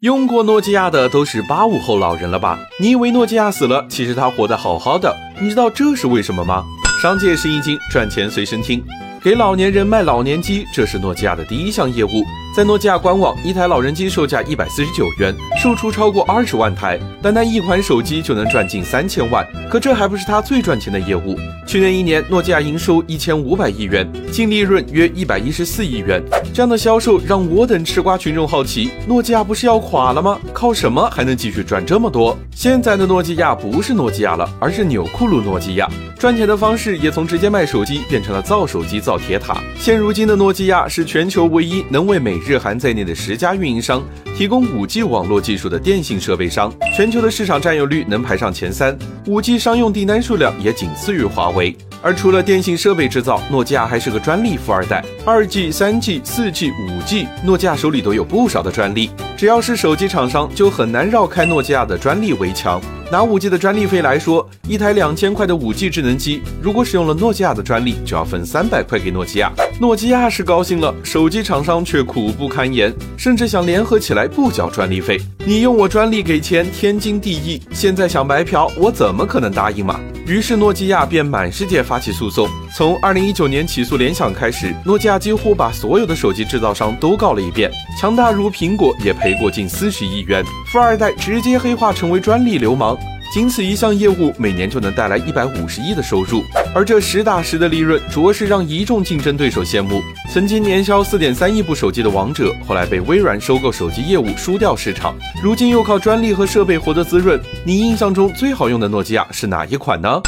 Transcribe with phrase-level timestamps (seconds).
[0.00, 2.56] 用过诺基亚的都是八五后老人了吧？
[2.78, 5.12] 你以为诺基亚死了，其实他活得好好的。
[5.40, 6.64] 你知道这是为什么吗？
[7.02, 8.80] 商界是一经，赚钱随身听。
[9.20, 12.24] 给老年人卖老年机，这是诺基亚的第一项业务。
[12.58, 15.32] 在诺基亚官网，一台老人机售价一百四十九元，
[15.62, 19.46] 售出超过二十万台，单单一款手机就能赚近三千万。
[19.70, 21.38] 可这还不是它最赚钱的业务。
[21.68, 26.20] 去年一年，诺基亚营收一千五百亿元，净利润约一百一十四亿元。
[26.52, 30.36] 这样的销售让我等吃瓜群众好奇：诺基亚不是要垮了吗？
[30.52, 32.36] 靠什么还能继续赚这么多？
[32.56, 35.88] 现在的诺基亚不是诺基亚了，而是纽库鲁诺基亚。
[36.18, 39.62] 赚钱的方式也从直接卖手机变成了造手机、造铁塔。
[39.78, 44.02] 现如今的诺基亚是全球唯一能为每日韩在内的十家运营商
[44.34, 51.76] 提供 5G 网络技术的电信设备商，全球的市场占有率能排上前三，5G 商用订单数量也仅次于华为。
[52.00, 59.10] 而除了电信设备制造，诺基亚还是个专利富二代，2G、3G、4G、5G，诺基亚手里都有不少的专利。
[59.36, 62.80] 只要是手机厂商，就很难绕开诺基亚的专利围墙。
[63.10, 69.52] 拿 5G 的专利费来说，一台两千块的 5G 智能机，如果使用了诺基亚的专利，就要分三百块给诺基亚。
[69.80, 75.20] 诺基亚是高兴了，手机厂商却苦不堪言，甚至想联合起来不交专利费。
[75.46, 77.62] 你用我专利给钱，天经地义。
[77.70, 80.00] 现在想白嫖，我怎么可能答应嘛？
[80.26, 82.48] 于是诺基亚便满世界发起诉讼。
[82.76, 87.70] 从二零一九年起诉联想开始，诺基亚几乎把所有的手机制造商都告了一遍。
[88.00, 92.98] 强大如苹果也赔过近四十亿元，富二代直接黑化成为专利流氓。
[93.30, 96.42] 仅此一项业务，每年就能带来一百五十亿的收入，
[96.74, 100.02] 而这实打实的利润，着实让一众竞争对手羡慕。
[100.32, 107.38] 曾经年销四点三亿部手机的王者，后来被微软收购手机业务，输掉市场，如今又靠专利和设备获得滋润。
[107.66, 110.22] 你印象中最好用的诺基亚是哪一款呢？